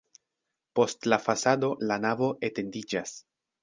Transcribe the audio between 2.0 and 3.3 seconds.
navo etendiĝas.